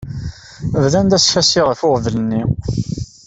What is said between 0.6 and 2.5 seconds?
Bdan-d askasi ɣef uɣbel-nni.